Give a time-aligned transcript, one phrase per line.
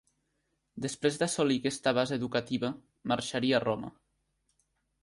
[0.85, 2.73] Després d'assolir aquesta base educativa,
[3.13, 3.95] marxaria a Roma.